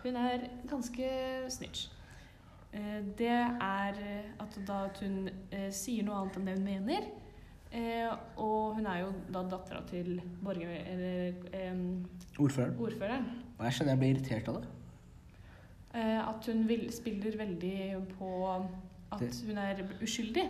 Hun 0.05 0.17
er 0.21 0.45
ganske 0.69 1.09
snitch. 1.51 1.89
Eh, 2.73 3.01
Det 3.17 3.33
er 3.33 4.03
at 4.39 4.59
da 4.67 4.83
at 4.91 4.99
hun 5.01 5.31
eh, 5.51 5.71
sier 5.73 6.05
noe 6.05 6.21
annet 6.21 6.37
enn 6.37 6.45
det 6.51 6.59
hun 6.59 6.67
mener. 6.69 7.09
Eh, 7.73 8.13
og 8.39 8.77
hun 8.77 8.87
er 8.87 9.01
jo 9.01 9.09
da 9.33 9.43
dattera 9.49 9.81
til 9.89 10.21
borger, 10.45 10.77
eller, 10.93 11.35
Ordføreren. 12.39 12.77
ordføreren. 12.79 13.27
Og 13.59 13.65
jeg 13.65 13.73
skjønner 13.79 13.95
jeg 13.97 13.99
blir 14.03 14.15
irritert 14.15 14.49
av 14.53 14.61
det. 14.61 14.69
Eh, 15.97 16.29
at 16.29 16.47
hun 16.51 16.67
vil, 16.69 16.87
spiller 16.93 17.39
veldig 17.41 17.77
på 18.19 18.31
at 18.53 19.23
hun 19.47 19.59
er 19.63 19.81
uskyldig. 20.03 20.45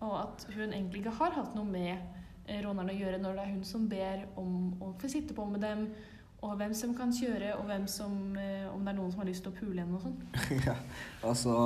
Og 0.00 0.14
at 0.20 0.46
hun 0.54 0.70
egentlig 0.72 1.02
ikke 1.02 1.16
har 1.18 1.34
hatt 1.34 1.56
noe 1.58 1.66
med 1.66 1.96
eh, 2.46 2.60
rånerne 2.62 2.94
å 2.94 3.00
gjøre 3.00 3.18
når 3.18 3.34
det 3.34 3.42
er 3.44 3.56
hun 3.56 3.64
som 3.66 3.88
ber 3.90 4.22
om 4.38 4.52
å 4.84 4.92
få 5.00 5.10
sitte 5.10 5.34
på 5.34 5.46
med 5.50 5.64
dem, 5.66 5.88
og 6.38 6.54
hvem 6.60 6.74
som 6.78 6.92
kan 6.94 7.10
kjøre, 7.10 7.56
og 7.58 7.64
hvem 7.66 7.88
som, 7.90 8.12
eh, 8.38 8.68
om 8.70 8.84
det 8.84 8.92
er 8.92 8.98
noen 9.00 9.10
som 9.10 9.24
har 9.24 9.26
lyst 9.26 9.42
til 9.42 9.50
å 9.50 9.58
pule 9.58 9.82
henne 9.82 9.98
og 9.98 10.04
sånn. 10.06 10.20
ja. 10.68 10.76
Og 11.26 11.34
så 11.40 11.56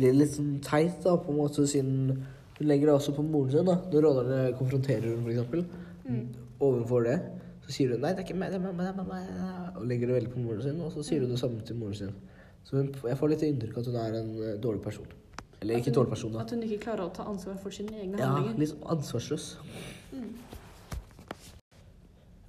blir 0.00 0.10
det 0.10 0.18
litt 0.18 0.34
sånn 0.34 0.56
teit 0.66 0.98
da, 1.04 1.14
på 1.14 1.30
en 1.30 1.38
måte, 1.44 1.66
siden 1.70 2.24
hun 2.58 2.66
legger 2.66 2.90
det 2.90 2.96
også 2.96 3.14
på 3.14 3.22
moren 3.22 3.54
sin 3.54 3.70
da. 3.70 3.76
Når 3.92 4.04
rånerne 4.08 4.40
konfronterer 4.58 5.12
henne, 5.12 5.30
eksempel, 5.36 5.64
Mm. 6.10 6.24
overfor 6.58 7.04
det, 7.06 7.20
så 7.70 7.76
sier 7.76 7.92
hun, 7.94 8.00
nei, 8.02 8.10
det 8.16 8.24
er 8.24 8.26
ikke 8.26 8.34
meg, 8.34 8.50
det 8.50 8.58
er 8.58 8.62
mamma, 8.64 8.82
det 8.82 8.90
er 8.90 8.96
mamma, 8.98 9.18
og 9.78 9.84
legger 9.86 10.10
det 10.10 10.14
veldig 10.16 10.30
på 10.32 10.40
moren 10.42 10.62
sin, 10.64 10.80
og 10.82 10.90
så 10.90 11.04
sier 11.06 11.22
hun 11.22 11.30
det 11.30 11.38
samme 11.38 11.62
til 11.62 11.76
moren 11.78 11.94
sin. 11.94 12.14
Så 12.66 12.80
hun, 12.80 12.88
jeg 13.06 13.18
får 13.20 13.30
litt 13.30 13.44
inntrykk 13.46 13.76
av 13.78 13.84
at 13.84 13.90
hun 13.92 13.98
er 14.02 14.16
en 14.18 14.32
eh, 14.42 14.56
dårlig 14.64 14.82
person. 14.82 15.06
Eller 15.60 15.78
ikke 15.78 15.92
dårlig 15.94 16.10
person 16.16 16.32
da. 16.34 16.42
At 16.42 16.50
hun 16.50 16.64
ikke 16.66 16.80
klarer 16.82 17.04
å 17.04 17.12
ta 17.14 17.28
ansvar 17.30 17.60
for 17.62 17.74
sine 17.76 17.94
egne 17.94 18.18
Ja, 18.18 18.32
handlinger. 18.34 18.58
litt 18.58 18.88
ansvarsløs. 18.90 19.46
Mm. 20.10 20.32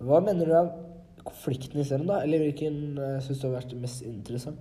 Hva 0.02 0.22
mener 0.26 0.50
du 0.50 0.56
av 0.58 0.72
konflikten 1.22 1.84
i 1.84 1.86
serien 1.86 2.10
da? 2.10 2.22
Eller 2.26 2.42
hvilken 2.42 2.82
uh, 2.98 3.20
synes 3.22 3.44
du 3.44 3.48
har 3.50 3.60
vært 3.60 3.76
mest 3.78 4.02
interessant? 4.08 4.58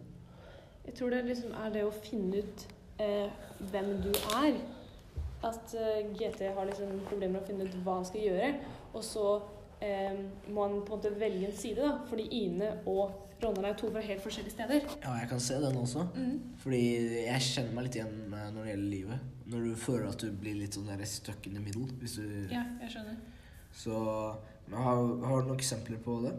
Jeg 0.84 0.98
tror 0.98 1.14
det 1.14 1.22
liksom 1.30 1.54
er 1.56 1.72
det 1.72 1.86
å 1.86 1.94
finne 1.94 2.42
ut 2.42 2.66
eh, 3.00 3.30
hvem 3.70 3.90
du 4.04 4.10
er. 4.36 4.58
At 5.46 5.72
eh, 5.78 6.10
GT 6.18 6.50
har 6.56 6.66
liksom 6.68 6.98
problemer 7.06 7.38
med 7.38 7.44
å 7.44 7.46
finne 7.46 7.68
ut 7.68 7.80
hva 7.86 8.00
han 8.00 8.08
skal 8.08 8.26
gjøre. 8.26 8.50
Og 8.92 9.04
så 9.06 9.26
eh, 9.80 10.20
må 10.50 10.66
han 10.66 10.78
på 10.84 10.94
en 10.94 11.00
måte 11.00 11.12
velge 11.20 11.48
en 11.48 11.56
side, 11.56 11.80
da. 11.80 11.98
Fordi 12.08 12.28
Ine 12.42 12.70
og 12.90 13.26
Ronald 13.40 13.70
er 13.70 13.76
to 13.80 13.88
fra 13.90 14.04
helt 14.04 14.22
forskjellige 14.22 14.52
steder. 14.52 14.86
Ja, 15.00 15.14
jeg 15.22 15.28
kan 15.30 15.40
se 15.40 15.56
den 15.62 15.76
også. 15.80 16.06
Mm. 16.14 16.54
Fordi 16.60 16.82
jeg 17.24 17.46
kjenner 17.48 17.76
meg 17.76 17.88
litt 17.88 17.96
igjen 18.00 18.16
når 18.30 18.60
det 18.60 18.70
gjelder 18.74 18.94
livet. 18.94 19.26
Når 19.50 19.66
du 19.66 19.74
føler 19.80 20.08
at 20.10 20.22
du 20.22 20.30
blir 20.42 20.58
litt 20.60 20.76
sånn 20.76 21.04
stuck 21.08 21.46
in 21.48 21.56
the 21.56 21.64
middle. 21.64 21.88
Hvis 22.02 22.20
du, 22.20 22.26
Ja, 22.52 22.66
jeg 22.84 22.92
skjønner. 22.92 23.16
Så 23.72 23.96
men 24.70 24.82
har, 24.82 24.96
har 25.26 25.42
du 25.42 25.50
noen 25.50 25.58
eksempler 25.58 25.98
på 26.04 26.20
det? 26.22 26.32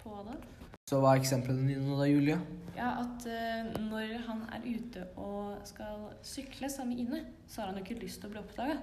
På 0.00 0.14
hva 0.14 0.22
da? 0.28 0.36
Så 0.86 1.00
hva 1.02 1.14
er 1.14 1.22
eksemplene 1.22 1.66
dine 1.66 1.96
da, 1.98 2.06
Julia? 2.06 2.38
Ja, 2.76 2.92
at 3.02 3.26
uh, 3.26 3.72
når 3.88 4.14
han 4.26 4.44
er 4.54 4.66
ute 4.66 5.04
og 5.18 5.58
skal 5.66 6.06
sykle 6.26 6.70
sammen 6.70 6.94
med 6.94 7.02
Ine, 7.04 7.20
så 7.50 7.62
har 7.62 7.70
han 7.70 7.80
jo 7.80 7.84
ikke 7.86 8.04
lyst 8.04 8.22
til 8.22 8.30
å 8.30 8.34
bli 8.34 8.42
oppdaga. 8.42 8.78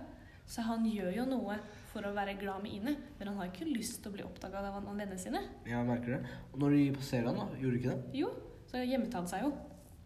Så 0.48 0.63
han 0.63 0.86
gjør 0.88 1.12
jo 1.12 1.25
noe 1.27 1.58
for 1.92 2.08
å 2.08 2.13
være 2.16 2.38
glad 2.39 2.63
med 2.63 2.75
Ine, 2.77 2.94
men 3.20 3.30
han 3.30 3.39
har 3.42 3.50
ikke 3.50 3.68
lyst 3.68 4.00
til 4.01 4.12
å 4.12 4.16
bli 4.16 4.24
oppdaga 4.24 4.62
av 4.70 4.77
vennene 4.80 5.18
sine. 5.20 5.42
Jeg 5.68 5.88
merker 5.88 6.16
det. 6.16 6.36
Og 6.54 6.62
når 6.63 6.75
de 6.77 6.84
passerer 6.96 7.27
han 7.27 7.42
da, 7.42 7.48
gjorde 7.60 7.74
de 7.74 7.82
ikke 7.82 7.96
det? 7.96 8.20
Jo, 8.22 8.30
så 8.72 8.84
gjemte 8.84 9.20
han 9.20 9.27
seg 9.27 9.44
jo. 9.44 9.50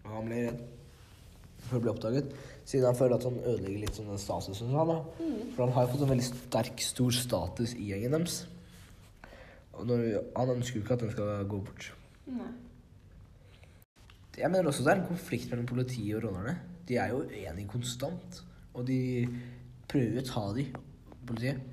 Og 0.02 0.16
han 0.16 0.30
ble 0.30 0.40
redd. 0.48 0.64
for 1.62 1.78
å 1.78 1.84
bli 1.84 1.92
oppdaget. 1.92 2.32
Siden 2.66 2.88
han 2.90 2.98
føler 2.98 3.20
at 3.20 3.28
han 3.28 3.38
ødelegger 3.38 3.84
litt 3.84 3.98
sånn 4.00 4.10
den 4.10 4.22
statusen 4.22 4.74
han 4.74 4.90
har. 4.90 5.04
Mm. 5.22 5.38
For 5.54 5.64
han 5.64 5.76
har 5.76 5.86
jo 5.86 5.92
fått 5.94 6.06
en 6.08 6.12
veldig 6.16 6.26
sterk, 6.26 6.82
stor 6.82 7.14
status 7.14 7.76
i 7.78 7.92
gjengen 7.92 8.18
deres. 8.18 8.40
Og 9.78 9.86
når, 9.88 10.08
han 10.40 10.54
ønsker 10.56 10.80
jo 10.80 10.84
ikke 10.84 10.98
at 10.98 11.06
den 11.06 11.14
skal 11.14 11.46
gå 11.52 11.62
bort. 11.70 11.92
Nei. 12.32 12.50
Jeg 14.40 14.50
mener 14.50 14.72
også 14.72 14.84
det 14.88 14.94
er 14.94 15.02
en 15.04 15.10
konflikt 15.12 15.52
mellom 15.52 15.68
politiet 15.70 16.16
og 16.18 16.26
rånerne. 16.26 16.56
De 16.90 16.98
er 16.98 17.14
jo 17.14 17.22
uenige 17.28 17.70
konstant. 17.70 18.42
Og 18.74 18.88
de 18.88 19.02
prøver 19.92 20.22
å 20.22 20.28
ta 20.28 20.46
de, 20.56 20.66
politiet. 21.28 21.68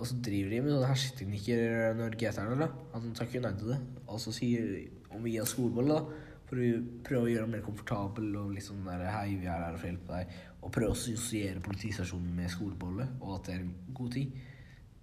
Og 0.00 0.08
så 0.08 0.16
driver 0.24 0.54
de 0.54 0.60
med 0.64 0.72
sånne 0.72 0.88
hersketeknikker 0.88 1.96
når 1.98 2.16
GT 2.16 2.40
er 2.40 2.50
der. 2.54 2.60
da. 2.64 3.00
De 3.04 3.12
takker 3.18 3.42
nei 3.44 3.52
til 3.60 3.74
det. 3.74 3.78
Og 4.06 4.20
så 4.22 4.32
sier 4.32 4.70
om 5.12 5.24
vi 5.24 5.34
gir 5.34 5.44
han 5.44 5.50
skolebolle, 5.50 5.98
da. 5.98 6.26
For 6.50 6.58
å 6.58 6.68
prøve 7.06 7.26
å 7.26 7.30
gjøre 7.30 7.44
ham 7.44 7.52
mer 7.54 7.62
komfortabel 7.62 8.30
og 8.40 8.54
liksom 8.56 8.80
der 8.88 9.04
Hei, 9.12 9.36
vi 9.38 9.46
er 9.46 9.66
her 9.68 9.76
for 9.76 9.86
å 9.86 9.90
hjelpe 9.92 10.16
deg. 10.16 10.38
Og 10.60 10.72
prøve 10.74 10.94
å 10.94 10.96
assosiere 10.96 11.62
politistasjonen 11.62 12.32
med 12.36 12.50
skolebolle, 12.52 13.06
og 13.20 13.36
at 13.36 13.50
det 13.50 13.54
er 13.54 13.62
en 13.66 13.74
god 14.00 14.16
ting. 14.16 14.32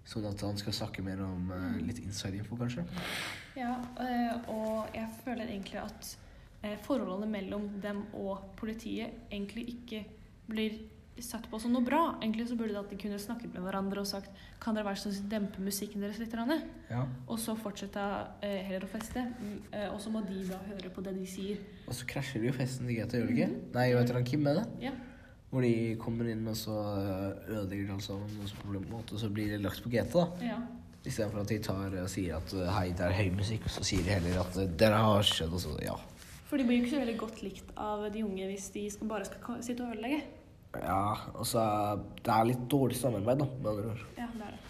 Sånn 0.08 0.26
at 0.28 0.44
han 0.44 0.60
skal 0.60 0.76
snakke 0.76 1.04
mer 1.04 1.22
om 1.24 1.50
eh, 1.54 1.80
litt 1.84 2.02
inside 2.02 2.40
info, 2.40 2.58
kanskje. 2.58 2.84
Ja, 3.58 3.74
eh, 4.02 4.50
og 4.52 4.94
jeg 4.96 5.08
føler 5.22 5.46
egentlig 5.46 5.80
at 5.82 6.12
eh, 6.64 6.76
forholdene 6.84 7.28
mellom 7.32 7.68
dem 7.84 8.04
og 8.16 8.50
politiet 8.58 9.28
egentlig 9.30 9.66
ikke 9.76 10.04
blir 10.48 10.78
sett 11.24 11.46
på 11.50 11.58
som 11.60 11.72
noe 11.74 11.84
bra. 11.84 12.00
Egentlig 12.22 12.48
så 12.50 12.56
burde 12.58 12.74
det 12.74 12.80
at 12.80 12.92
de 12.92 12.98
kunne 13.00 13.18
snakket 13.20 13.52
med 13.54 13.64
hverandre 13.66 14.02
og 14.02 14.08
sagt 14.08 14.30
Kan 14.62 14.76
dere 14.76 14.86
være 14.88 15.00
så 15.02 15.12
snill 15.12 15.30
dempe 15.32 15.62
musikken 15.64 16.04
deres 16.04 16.20
litt? 16.22 16.34
Ja. 16.90 17.04
Og 17.26 17.38
så 17.42 17.54
fortsette 17.58 18.04
eh, 18.42 18.60
heller 18.66 18.86
å 18.86 18.90
feste. 18.92 19.24
Mm, 19.38 19.60
eh, 19.72 19.86
og 19.92 20.00
så 20.00 20.12
må 20.14 20.22
de 20.26 20.42
da 20.48 20.58
høre 20.68 20.90
på 20.94 21.04
det 21.04 21.14
de 21.18 21.26
sier. 21.28 21.60
Og 21.86 21.94
så 21.96 22.08
krasjer 22.08 22.42
de 22.42 22.50
jo 22.50 22.56
festen 22.56 22.88
til 22.88 22.98
Greta, 22.98 23.18
gjør 23.18 23.30
de 23.30 23.36
ikke? 23.36 23.52
Mhm. 23.52 23.70
Nei, 23.76 23.86
vet 23.94 24.10
dere 24.10 24.20
han 24.20 24.28
Kim 24.28 24.50
er 24.50 24.60
det? 24.60 24.66
Ja. 24.88 24.92
Hvor 25.48 25.64
de 25.64 25.72
kommer 26.00 26.28
inn, 26.28 26.44
og 26.50 26.58
så 26.60 26.74
øh, 26.76 27.54
ødelegger 27.54 27.86
de 27.86 27.94
alt 27.94 28.04
sammen, 28.04 28.42
og 28.42 28.50
så, 28.50 28.58
på 28.60 28.74
en 28.74 28.90
måte, 28.90 29.16
og 29.16 29.22
så 29.22 29.30
blir 29.32 29.54
det 29.54 29.62
lagt 29.64 29.82
på 29.82 29.92
GT, 29.92 30.12
da. 30.12 30.26
ja. 30.44 30.58
Istedenfor 31.08 31.40
at 31.40 31.48
de 31.48 31.56
tar 31.62 31.94
og 32.02 32.10
sier 32.12 32.36
at 32.36 32.52
øh, 32.52 32.66
hei, 32.74 32.90
det 32.92 33.06
er 33.06 33.16
høy 33.16 33.30
musikk, 33.38 33.64
og 33.64 33.72
så 33.72 33.86
sier 33.86 34.04
de 34.04 34.12
heller 34.18 34.42
at 34.42 34.58
dere 34.78 34.98
har 35.00 35.24
skjedd, 35.24 35.54
og 35.56 35.62
så 35.62 35.76
ja. 35.80 35.96
For 36.48 36.60
de 36.60 36.64
blir 36.64 36.78
jo 36.78 36.84
ikke 36.84 36.94
så 36.94 37.00
veldig 37.02 37.16
godt 37.20 37.40
likt 37.44 37.72
av 37.76 38.06
de 38.12 38.24
unge 38.24 38.46
hvis 38.48 38.68
de 38.72 38.84
skal 38.92 39.08
bare 39.10 39.28
skal 39.28 39.62
sitte 39.64 39.84
og 39.84 39.92
ødelegge. 39.92 40.22
Ja, 40.76 41.16
altså 41.32 41.62
det 42.20 42.32
er 42.34 42.48
litt 42.50 42.66
dårlig 42.70 42.98
samarbeid, 42.98 43.40
da, 43.40 43.46
med 43.56 43.70
andre 43.72 43.94
ord. 43.94 44.02
Ja, 44.18 44.28
det 44.34 44.48
er 44.50 44.56
det. 44.56 44.64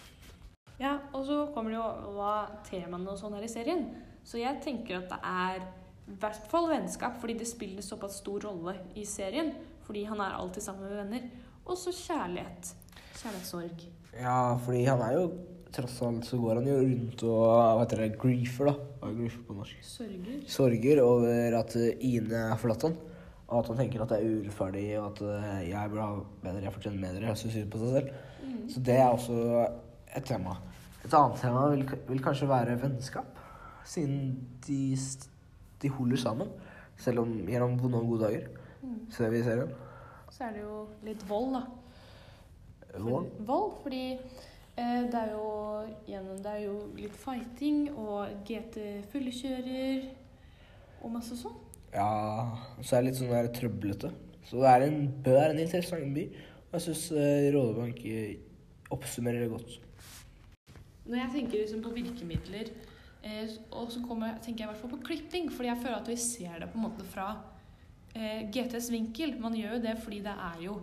Ja, 0.79 0.93
og 1.11 1.25
så 1.27 1.41
kommer 1.55 1.75
det 1.75 1.81
jo 1.81 2.15
hva 2.15 2.35
temaene 2.69 3.11
og 3.11 3.19
sånn 3.19 3.35
er 3.35 3.45
i 3.45 3.51
serien. 3.51 3.89
Så 4.23 4.39
jeg 4.39 4.61
tenker 4.63 5.01
at 5.01 5.11
det 5.11 5.19
er 5.27 5.65
i 6.09 6.17
hvert 6.23 6.47
fall 6.51 6.69
vennskap, 6.71 7.19
fordi 7.21 7.35
det 7.41 7.49
spiller 7.51 7.85
såpass 7.85 8.21
stor 8.23 8.47
rolle 8.47 8.77
i 8.97 9.05
serien. 9.09 9.51
Fordi 9.89 10.05
han 10.07 10.21
er 10.23 10.37
alltid 10.39 10.65
sammen 10.65 10.87
med 10.87 11.01
venner. 11.03 11.29
Og 11.67 11.77
så 11.81 11.93
kjærlighet. 11.97 12.73
Kjærlighetssorg. 13.19 13.87
Ja, 14.15 14.41
fordi 14.65 14.85
han 14.89 15.05
er 15.05 15.17
jo 15.19 15.29
Tross 15.69 15.99
alt 16.01 16.25
så 16.25 16.39
går 16.41 16.63
han 16.63 16.69
jo 16.71 16.77
rundt 16.81 17.23
og 17.29 17.43
hva 17.45 17.83
heter 17.83 18.01
det, 18.01 18.07
griefer, 18.17 18.71
da. 18.71 18.87
Hva 19.03 19.11
er 19.11 19.17
griefer 19.19 19.43
på 19.45 19.57
norsk? 19.59 19.83
Sørger. 19.85 20.39
Sorger 20.49 21.01
over 21.03 21.57
at 21.59 21.75
Ine 21.77 22.47
har 22.49 22.61
forlatt 22.63 22.87
han. 22.89 22.95
Og 23.49 23.63
at 23.63 23.71
han 23.71 23.79
tenker 23.79 24.03
at 24.05 24.11
det 24.13 24.19
er 24.21 24.39
urettferdig, 24.39 24.87
og 25.01 25.07
at 25.07 25.23
øh, 25.23 25.69
jeg 25.71 25.91
burde 25.91 26.07
ha 26.07 26.17
bedre, 26.43 26.65
jeg 26.65 26.73
fortjener 26.73 27.01
bedre. 27.01 27.27
Jeg 27.27 27.37
syns 27.37 27.71
på 27.73 27.79
seg 27.81 27.89
selv. 27.89 28.11
Mm. 28.45 28.65
Så 28.69 28.81
det 28.85 28.97
er 28.97 29.09
også 29.09 29.67
et 30.17 30.25
tema. 30.25 30.57
Et 31.05 31.15
annet 31.15 31.41
tema 31.41 31.69
vil, 31.73 31.85
vil 32.09 32.23
kanskje 32.23 32.49
være 32.49 32.83
vennskap. 32.83 33.39
Siden 33.85 34.49
de, 34.67 34.97
de 35.83 35.89
holder 35.89 36.17
sammen. 36.17 36.49
Selv 36.97 37.19
om 37.19 37.33
gjennom 37.49 37.95
og 37.95 38.07
gode 38.07 38.25
dager. 38.25 38.49
Mm. 38.83 39.11
Ser 39.11 39.31
vi 39.31 39.39
i 39.39 39.43
serien. 39.43 39.73
Så 40.31 40.45
er 40.45 40.53
det 40.53 40.63
jo 40.63 40.83
litt 41.03 41.25
vold, 41.29 41.55
da. 41.57 41.63
Vold. 42.99 43.31
Vold, 43.47 43.73
fordi 43.83 44.03
eh, 44.13 45.03
det 45.09 45.23
er 45.23 45.33
jo 45.33 45.47
gjennom 46.07 46.43
Det 46.45 46.53
er 46.53 46.63
jo 46.67 46.77
litt 46.97 47.17
fighting, 47.17 47.89
og 47.97 48.29
GT 48.45 48.79
fyllekjører 49.13 50.05
og 51.03 51.17
masse 51.17 51.39
sånn. 51.39 51.57
Ja, 51.95 52.09
så 52.83 52.97
er 52.97 53.03
det 53.03 53.11
litt 53.11 53.21
sånn 53.21 53.33
der 53.33 53.51
trøblete. 53.55 54.13
Så 54.49 54.61
det 54.63 54.71
er 54.71 54.87
en, 54.87 55.03
Bø 55.25 55.35
er 55.37 55.53
en 55.53 55.61
interessant 55.63 56.13
by. 56.17 56.27
Og 56.69 56.77
jeg 56.77 56.85
syns 56.89 57.05
uh, 57.17 57.49
Rådebank 57.55 58.01
eh, 58.09 58.35
oppsummerer 58.93 59.45
det 59.45 59.53
godt. 59.53 59.79
Når 61.09 61.23
jeg 61.23 61.33
tenker 61.33 61.63
liksom 61.63 61.85
på 61.85 61.93
virkemidler, 61.95 62.73
eh, 63.25 63.55
og 63.73 63.93
så 63.93 64.03
kommer, 64.05 64.37
tenker 64.45 64.65
jeg 64.65 64.69
i 64.69 64.73
hvert 64.73 64.83
fall 64.83 64.93
på 64.93 65.05
klipping, 65.07 65.49
fordi 65.53 65.71
jeg 65.71 65.81
føler 65.83 65.97
at 65.97 66.11
vi 66.11 66.19
ser 66.21 66.59
det 66.61 66.69
på 66.73 66.77
en 66.81 66.85
måte 66.85 67.07
fra 67.09 67.31
eh, 68.13 68.45
GTs 68.53 68.91
vinkel. 68.93 69.39
Man 69.41 69.57
gjør 69.57 69.79
jo 69.79 69.85
det 69.87 69.97
fordi 70.03 70.21
det 70.27 70.35
er 70.35 70.61
jo 70.67 70.77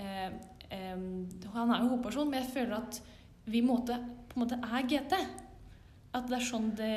eh, 0.00 0.30
Han 0.68 1.70
er 1.72 1.82
jo 1.82 1.92
hovedperson, 1.94 2.30
men 2.30 2.42
jeg 2.42 2.52
føler 2.54 2.76
at 2.76 3.02
vi 3.48 3.60
måte, 3.64 3.96
på 4.28 4.36
en 4.36 4.44
måte 4.44 4.58
er 4.64 4.88
GT. 4.88 5.14
At 6.16 6.28
det 6.28 6.36
er 6.38 6.44
sånn 6.44 6.72
det, 6.76 6.96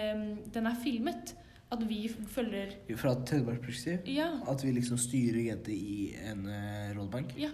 den 0.56 0.68
er 0.68 0.80
filmet. 0.80 1.36
At 1.72 1.84
vi 1.88 2.02
følger 2.10 2.74
Fra 3.00 3.14
et 3.16 3.26
tredjepartsperspektiv. 3.30 4.12
Ja. 4.12 4.28
At 4.52 4.64
vi 4.66 4.74
liksom 4.76 5.00
styrer 5.00 5.46
jenter 5.46 5.72
i 5.72 6.12
en 6.28 6.44
uh, 6.50 6.92
rådebank. 6.98 7.36
Ja. 7.40 7.54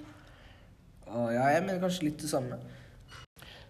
Og 1.07 1.31
ja, 1.31 1.45
jeg 1.53 1.63
mener 1.67 1.83
kanskje 1.83 2.09
litt 2.09 2.19
det 2.23 2.31
samme. 2.31 2.57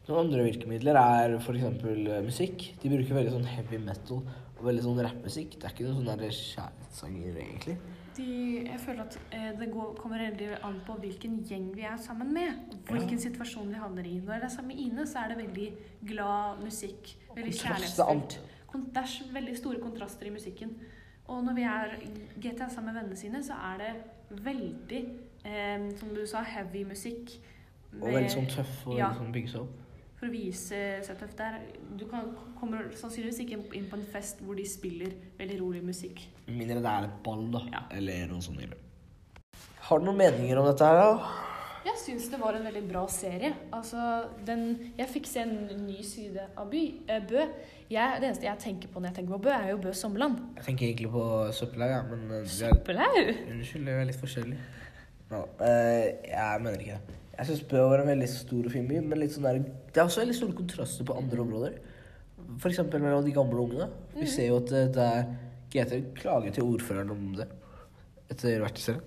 Noen 0.08 0.24
andre 0.24 0.46
virkemidler 0.48 0.96
er 1.02 1.36
f.eks. 1.36 1.84
musikk. 2.24 2.70
De 2.80 2.92
bruker 2.94 3.18
veldig 3.18 3.34
sånn 3.34 3.50
heavy 3.52 3.80
metal 3.84 4.24
og 4.58 4.66
veldig 4.66 4.86
sånn 4.86 5.02
rappmusikk. 5.04 5.58
Det 5.60 5.68
er 5.68 5.74
ikke 5.76 5.86
noen 5.86 6.08
sånne 6.08 6.30
kjærlighetssanger, 6.32 7.40
egentlig. 7.44 7.76
De, 8.18 8.28
jeg 8.66 8.80
føler 8.82 9.04
at 9.04 9.18
eh, 9.36 9.50
det 9.60 9.68
går, 9.70 9.92
kommer 10.00 10.24
veldig 10.24 10.48
an 10.66 10.80
på 10.88 10.96
hvilken 11.04 11.36
gjeng 11.46 11.68
vi 11.76 11.84
er 11.86 12.00
sammen 12.02 12.32
med. 12.34 12.56
Hvilken 12.72 12.96
Hvilken 12.96 13.22
situasjon 13.28 13.68
vi 13.70 13.82
havner 13.84 14.08
i. 14.10 14.16
Når 14.24 14.40
det 14.40 14.48
er 14.48 14.54
sammen 14.56 14.72
med 14.74 14.86
Ine, 14.88 15.06
så 15.12 15.22
er 15.22 15.34
det 15.34 15.42
veldig 15.44 15.68
glad 16.14 16.64
musikk. 16.64 17.12
Veldig 17.36 17.54
kjærlighetsfullt. 17.60 18.40
Det 18.74 18.98
er 19.02 19.34
veldig 19.34 19.58
store 19.58 19.80
kontraster 19.82 20.28
i 20.28 20.30
musikken. 20.34 20.76
Og 21.28 21.44
når 21.44 21.56
vi 21.56 21.64
er 21.68 21.96
GTA 22.40 22.70
sammen 22.70 22.94
med 22.94 23.02
vennene 23.02 23.18
sine, 23.20 23.42
så 23.44 23.56
er 23.74 23.78
det 23.82 24.40
veldig, 24.46 25.02
eh, 25.46 25.90
som 26.00 26.14
du 26.16 26.26
sa, 26.26 26.42
heavy 26.44 26.84
musikk. 26.88 27.34
Og 28.02 28.08
veldig 28.14 28.32
sånn 28.32 28.48
tøff 28.52 28.88
og 28.88 28.98
Ja. 28.98 29.10
liksom 29.10 29.32
bygge 29.34 29.50
seg 29.50 29.62
opp. 29.62 29.84
For 30.20 30.28
å 30.28 30.32
vise 30.32 31.04
seg 31.06 31.18
tøff 31.20 31.36
der. 31.38 31.60
Du 31.98 32.06
kan, 32.08 32.36
kommer 32.60 32.90
sannsynligvis 32.92 33.40
ikke 33.46 33.60
inn 33.76 33.86
på 33.90 33.94
en 34.00 34.06
fest 34.12 34.40
hvor 34.42 34.56
de 34.56 34.66
spiller 34.66 35.14
veldig 35.38 35.60
rolig 35.62 35.84
musikk. 35.84 36.24
Med 36.48 36.58
mindre 36.58 36.82
det 36.82 36.86
er 36.86 37.04
et 37.04 37.24
ball, 37.24 37.52
da. 37.52 37.60
Ja. 37.72 37.84
Eller 37.92 38.28
noe 38.28 38.42
sånt. 38.42 38.74
Har 39.80 40.00
du 40.00 40.06
noen 40.06 40.18
meninger 40.18 40.58
om 40.58 40.66
dette 40.66 40.86
her, 40.86 40.96
da? 40.96 41.47
Jeg 41.88 42.00
syns 42.02 42.26
det 42.34 42.40
var 42.42 42.56
en 42.58 42.66
veldig 42.68 42.82
bra 42.90 43.04
serie. 43.12 43.54
Altså, 43.76 44.02
den, 44.48 44.64
jeg 44.98 45.08
fikk 45.14 45.28
se 45.30 45.44
en 45.46 45.54
ny 45.86 46.02
side 46.04 46.44
av 46.60 46.68
by, 46.72 46.82
eh, 47.08 47.22
Bø. 47.30 47.46
Jeg, 47.88 48.18
det 48.20 48.28
eneste 48.28 48.48
jeg 48.50 48.60
tenker 48.60 48.92
på 48.92 49.00
når 49.00 49.12
jeg 49.14 49.16
tenker 49.22 49.38
på 49.38 49.44
Bø, 49.46 49.54
er 49.56 49.70
jo 49.72 49.78
Bø 49.86 49.94
Sommerland. 49.96 50.42
Jeg 50.58 50.66
tenker 50.68 50.88
egentlig 50.90 51.12
på 51.14 51.24
søppelhaug, 51.56 51.94
ja, 51.94 52.02
men 52.10 52.26
eh, 52.28 52.42
vi 52.44 52.50
er, 52.68 52.74
Søppelhaug! 52.74 53.30
Unnskyld, 53.54 53.86
det 53.88 53.94
er 54.02 54.10
litt 54.10 54.20
forskjellig. 54.20 54.58
Ja, 55.32 55.40
eh, 55.68 56.04
jeg 56.34 56.62
mener 56.66 56.84
ikke 56.84 56.98
det. 57.00 57.18
Jeg 57.38 57.50
syns 57.52 57.64
Bø 57.72 57.84
var 57.94 58.02
en 58.04 58.10
veldig 58.12 58.28
stor 58.34 58.68
og 58.68 58.74
fin 58.74 58.88
by, 58.90 59.00
men 59.06 59.22
litt 59.22 59.36
sånn 59.38 59.46
der, 59.48 59.60
det 59.64 60.02
er 60.02 60.08
også 60.10 60.24
veldig 60.26 60.36
store 60.42 60.58
kontraster 60.58 61.08
på 61.08 61.16
andre 61.22 61.44
områder. 61.46 61.78
Eksempel 62.68 63.04
mellom 63.04 63.24
de 63.28 63.34
gamle 63.36 63.64
ungene. 63.64 63.88
Vi 64.16 64.26
Mhm. 64.26 64.32
ser 64.34 64.48
jo 64.52 64.58
at 64.64 64.72
eh, 64.74 64.88
det 64.98 65.06
er 65.06 65.30
GT 65.72 66.02
klager 66.20 66.52
til 66.56 66.64
ordføreren 66.68 67.12
om 67.16 67.32
det 67.38 67.48
etter 68.34 68.60
hvert 68.64 68.78
selv. 68.82 69.02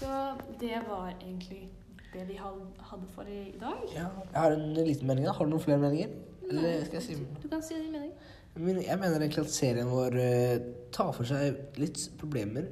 Så 0.00 0.16
det 0.60 0.80
var 0.88 1.12
egentlig 1.20 1.68
det 2.14 2.24
vi 2.28 2.36
hadde 2.40 3.06
for 3.14 3.28
i 3.30 3.52
dag. 3.60 3.82
Ja, 3.94 4.06
jeg 4.32 4.40
har 4.40 4.50
en 4.56 4.74
liten 4.74 5.06
mening. 5.06 5.26
da. 5.28 5.32
Har 5.36 5.44
du 5.46 5.50
noen 5.52 5.62
flere 5.62 5.78
meninger? 5.82 6.14
Eller 6.50 6.84
skal 6.84 6.98
jeg 6.98 7.02
si 7.06 7.18
Du 7.42 7.48
kan 7.48 7.62
si 7.62 7.74
din 7.78 7.92
mening. 7.92 8.12
Men 8.56 8.80
jeg 8.82 8.98
mener 8.98 9.20
egentlig 9.22 9.44
at 9.44 9.52
serien 9.54 9.86
vår 9.92 10.16
eh, 10.18 10.56
tar 10.92 11.12
for 11.14 11.28
seg 11.28 11.60
litt 11.78 12.00
problemer. 12.18 12.66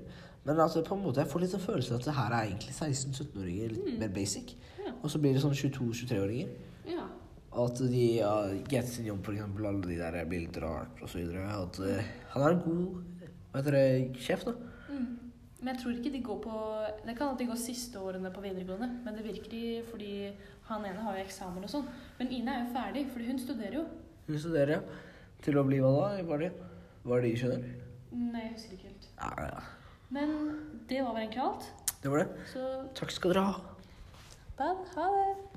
Men 0.44 0.58
altså 0.64 0.82
på 0.82 0.96
en 0.96 1.04
måte 1.04 1.20
jeg 1.22 1.30
får 1.30 1.44
litt 1.44 1.54
en 1.54 1.62
følelse 1.62 1.94
at 1.94 2.08
det 2.08 2.14
her 2.16 2.32
er 2.34 2.48
egentlig 2.48 2.74
16-17-åringer, 2.74 3.68
litt 3.76 3.84
Mm. 3.92 3.98
mer 4.00 4.08
basic. 4.16 4.56
Ja. 4.80 4.92
Og 5.02 5.10
så 5.12 5.20
blir 5.22 5.34
det 5.36 5.42
sånn 5.44 5.54
22-23-åringer. 5.54 6.48
Ja. 6.88 7.04
At 7.62 7.78
de 7.78 8.06
ja, 8.16 8.32
GT 8.66 8.88
sin 8.96 9.06
jobb, 9.06 9.22
for 9.24 9.32
eksempel, 9.36 9.66
alle 9.68 9.82
de 9.86 9.98
der 10.00 10.24
blir 10.24 10.46
litt 10.46 10.58
rart 10.62 10.98
og 11.02 11.08
så 11.12 11.18
videre. 11.20 11.44
At 11.62 11.78
uh, 11.78 12.02
han 12.34 12.42
er 12.42 12.56
en 12.56 12.64
god 12.64 13.04
hva 13.52 13.60
heter 13.62 13.72
det, 13.78 14.16
sjef, 14.20 14.42
da. 14.44 14.52
Men 15.58 15.74
jeg 15.74 15.82
tror 15.82 15.96
ikke 15.96 16.12
de 16.14 16.20
går 16.22 16.36
på 16.44 16.56
Det 17.06 17.14
kan 17.18 17.32
at 17.32 17.40
de 17.40 17.46
går 17.48 17.58
siste 17.58 17.98
årene 17.98 18.30
på 18.30 18.42
videregående, 18.44 18.88
men 19.04 19.16
det 19.16 19.24
virker 19.26 19.50
de 19.50 19.62
fordi 19.88 20.12
han 20.68 20.84
ene 20.86 21.02
har 21.02 21.16
jo 21.18 21.24
eksamen 21.24 21.64
og 21.66 21.72
sånn. 21.72 21.88
Men 22.18 22.30
Ine 22.36 22.54
er 22.54 22.62
jo 22.62 22.74
ferdig, 22.76 23.06
fordi 23.14 23.26
hun 23.30 23.40
studerer 23.42 23.78
jo. 23.80 23.84
Hun 24.28 24.38
studerer, 24.38 24.76
ja. 24.76 25.02
Til 25.42 25.58
å 25.58 25.64
bli 25.66 25.80
hva 25.82 25.90
da? 25.96 26.22
Hva 26.28 26.36
er 26.38 26.44
det? 26.46 26.52
Hva 27.02 27.16
er 27.16 27.24
det 27.24 27.32
de 27.32 27.40
skjønner? 27.42 27.74
Nei, 28.12 28.44
jeg 28.44 28.54
husker 28.54 28.76
ikke 28.76 28.92
helt. 28.92 29.10
Ja, 29.18 29.48
ja. 29.48 29.60
Men 30.14 30.34
det 30.88 31.02
var 31.04 31.16
vel 31.16 31.24
egentlig 31.24 31.44
alt. 31.44 31.68
Det 32.02 32.12
var 32.12 32.22
det. 32.22 32.46
Så 32.52 32.64
Takk 32.98 33.14
skal 33.14 33.34
dere 33.34 33.46
ha. 33.48 33.76
Ben, 34.58 34.84
ha 34.94 35.08
det. 35.16 35.47